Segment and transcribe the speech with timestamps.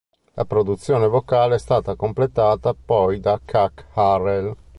[0.33, 4.55] La produzione vocale è stata completata poi da Kuk Harrell.